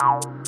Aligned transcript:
Thank 0.00 0.40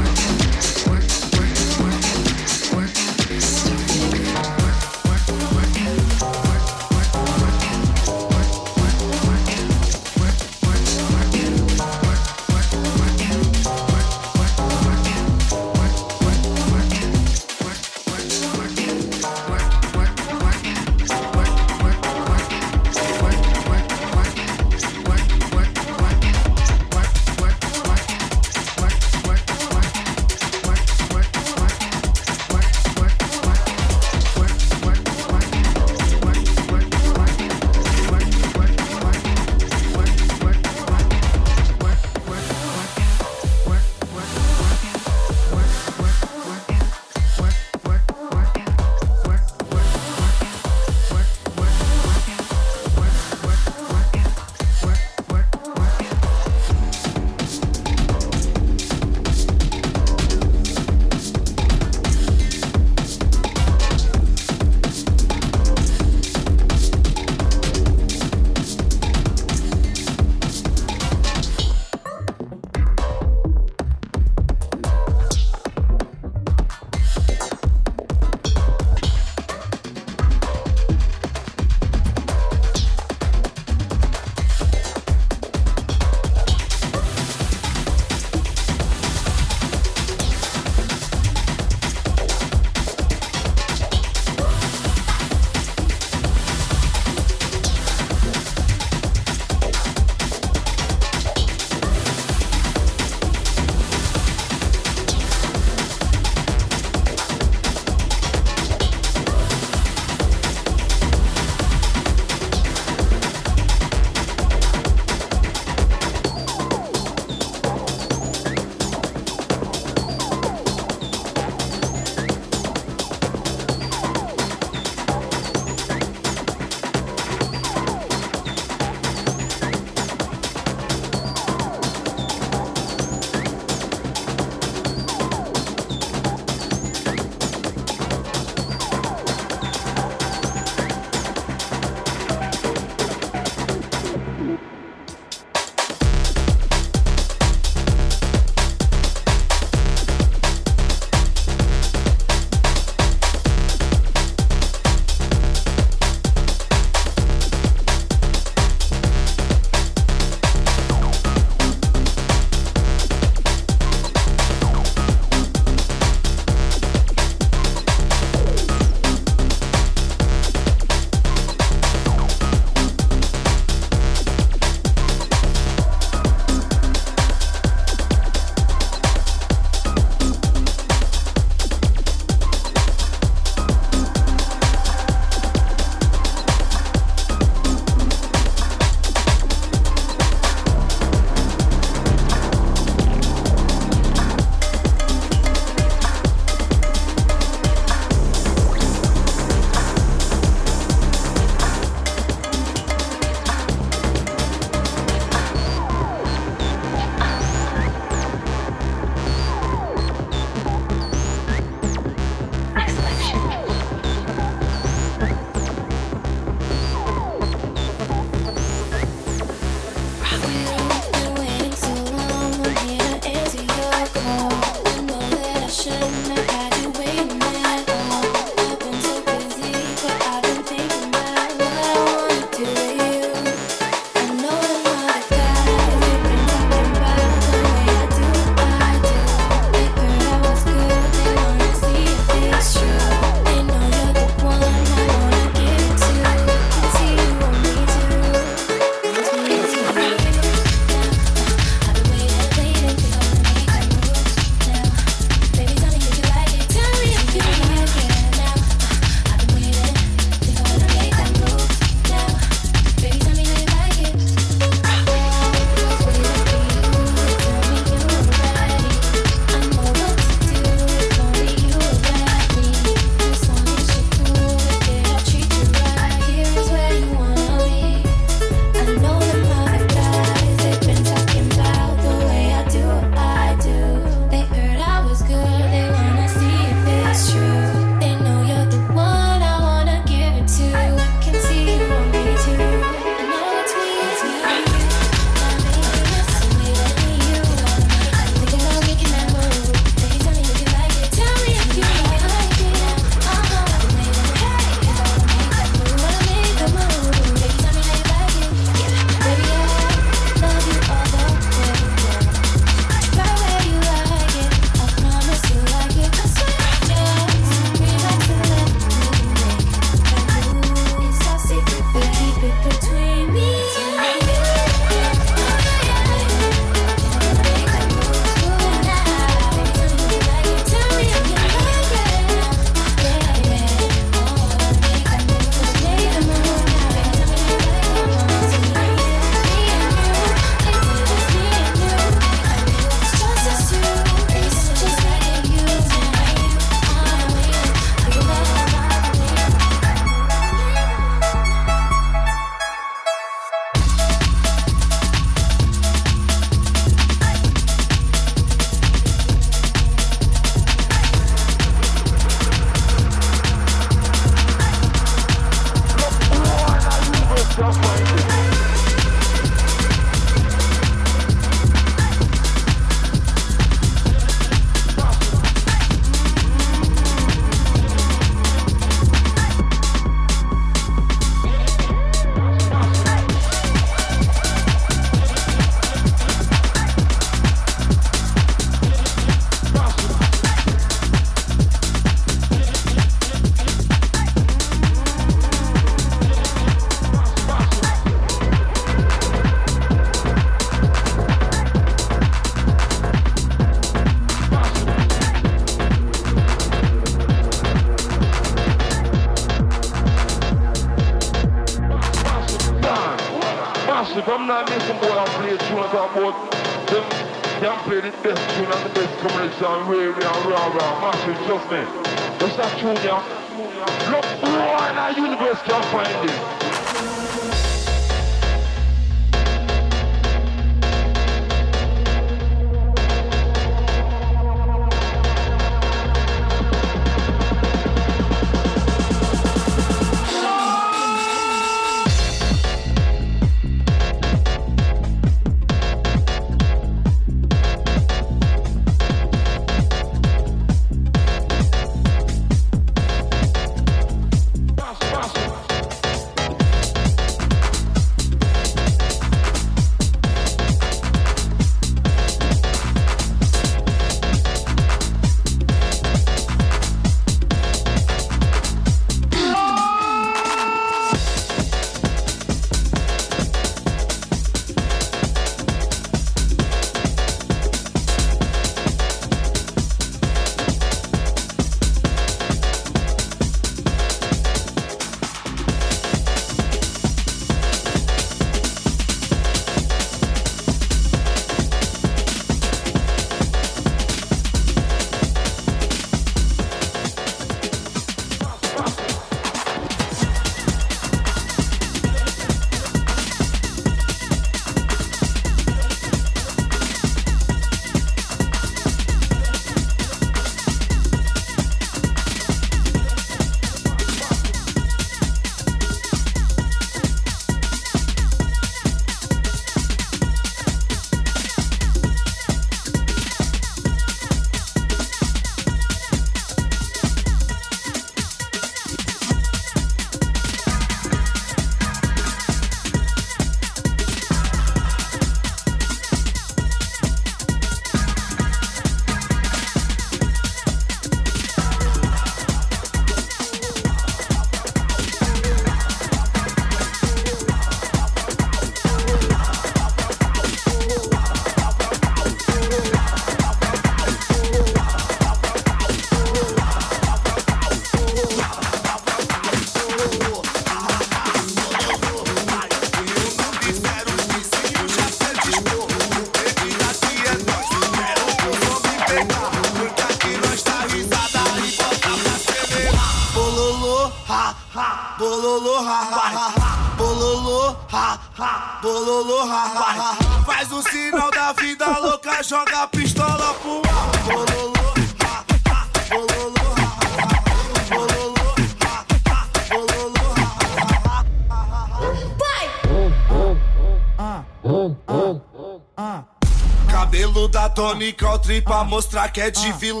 pra 598.62 598.84
mostrar 598.84 599.28
que 599.30 599.40
é 599.40 599.50
de 599.50 599.72
vilão. 599.72 600.00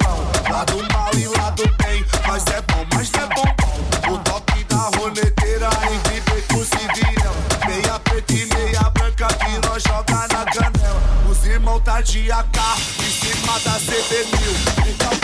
Lado 0.50 0.76
mal 0.92 1.10
e 1.14 1.26
lado 1.38 1.62
bem, 1.82 2.04
mas 2.26 2.44
é 2.48 2.60
bom, 2.60 2.84
mas 2.94 3.10
é 3.14 3.26
bom. 3.34 4.12
O 4.14 4.18
toque 4.18 4.64
da 4.64 4.90
roneteira 4.98 5.70
entre 5.90 6.20
becos 6.20 6.68
e 6.72 7.00
vião. 7.00 7.34
Meia 7.66 7.98
preta 8.00 8.32
e 8.34 8.46
meia 8.46 8.90
branca 8.90 9.28
que 9.28 9.66
nós 9.66 9.82
joga 9.82 10.28
na 10.28 10.44
canela. 10.44 11.02
Os 11.30 11.44
irmãos 11.46 11.80
tá 11.80 12.02
de 12.02 12.30
AK, 12.30 12.58
em 13.00 13.10
cima 13.10 13.58
da 13.60 13.78
CB1000. 13.80 14.88
Então 14.88 15.15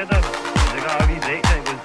mere, 0.00 0.08
der 0.08 0.74
ligger 0.74 0.90
op 1.00 1.10
i 1.10 1.18
dag, 1.28 1.40
David. 1.50 1.78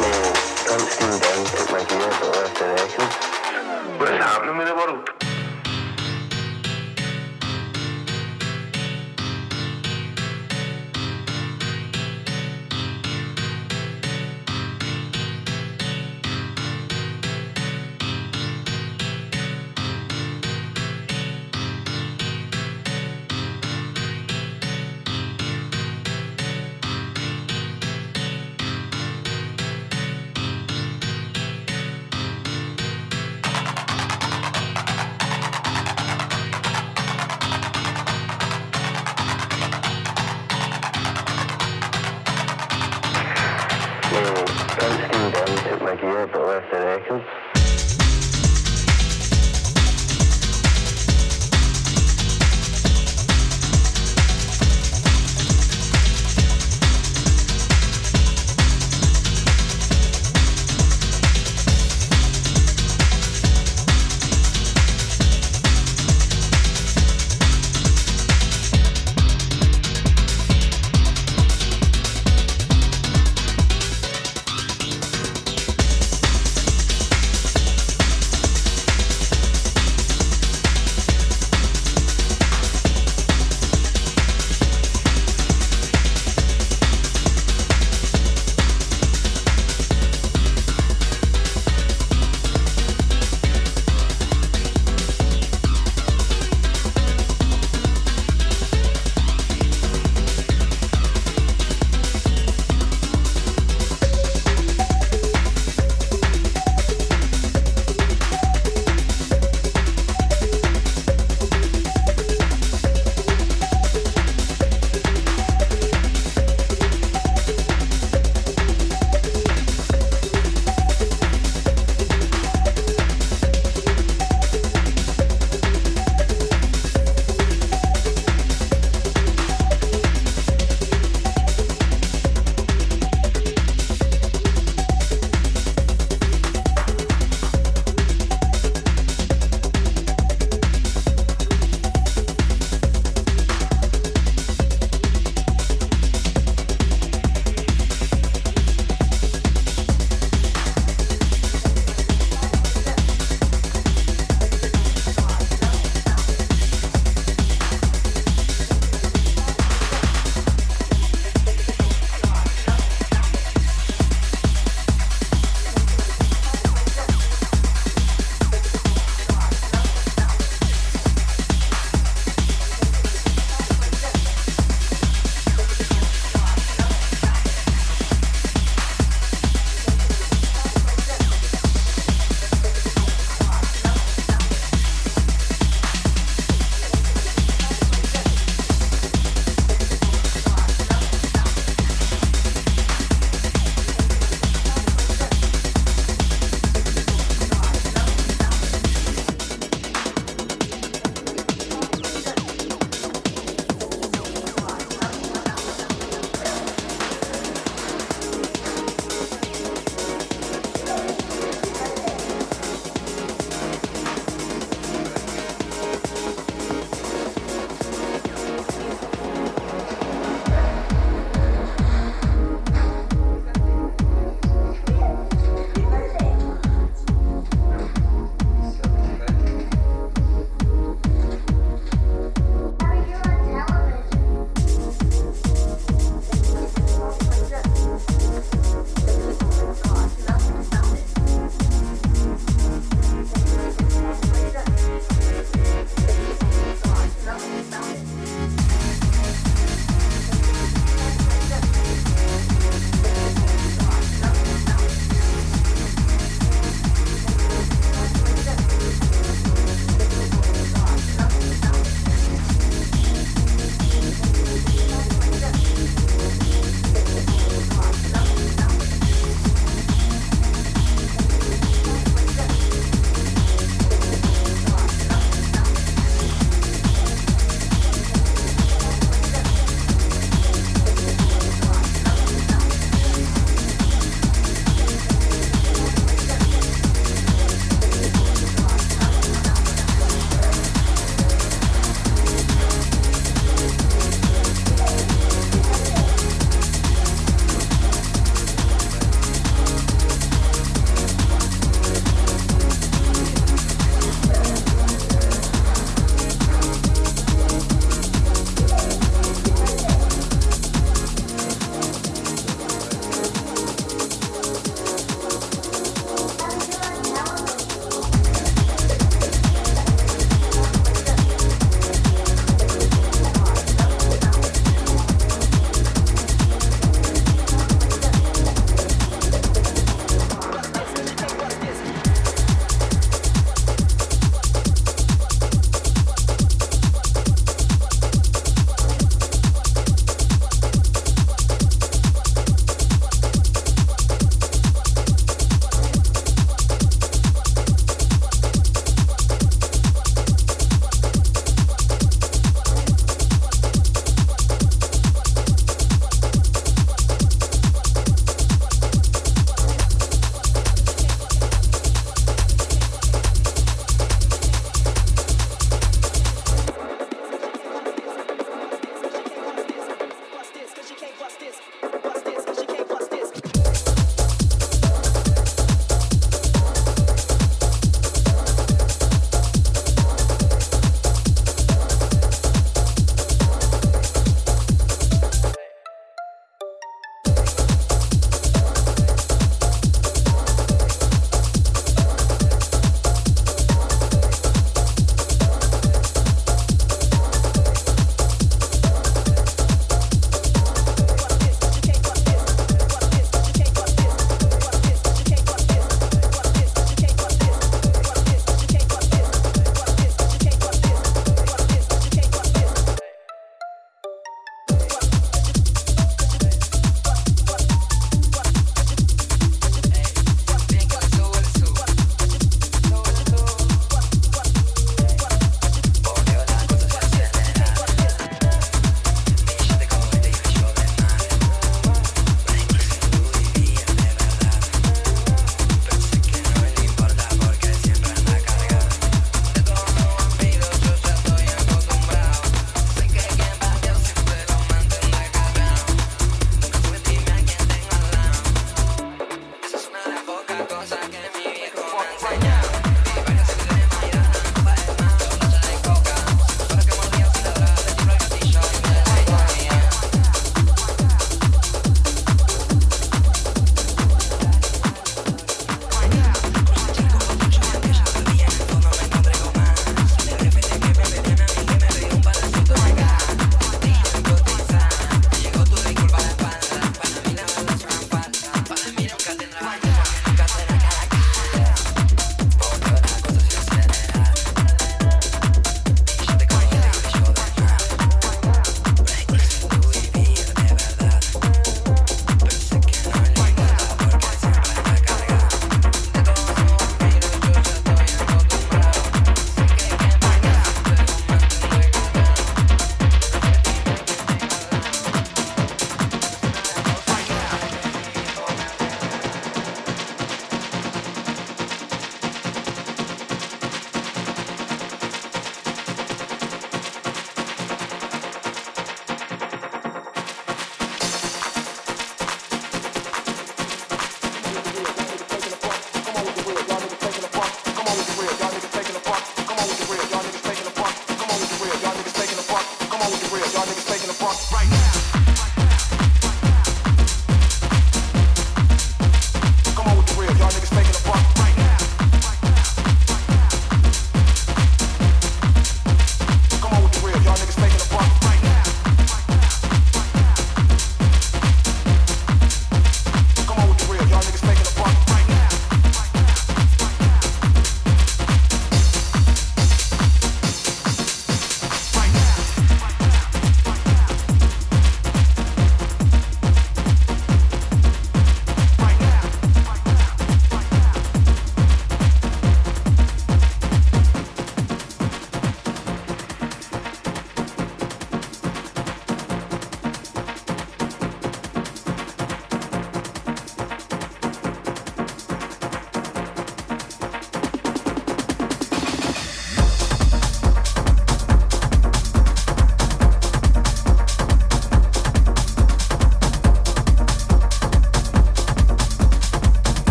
Med 0.00 0.16
kunsten, 0.68 1.10
der 1.22 1.30
anstod 1.38 1.66
mig 1.72 1.86
gear 1.88 2.10
for 2.18 2.26
øverste 2.26 2.64
nation. 2.64 3.10
Hvad 3.98 4.08
savner 4.18 4.52
mine, 4.52 4.72
hvor 4.78 4.86
du 4.90 5.09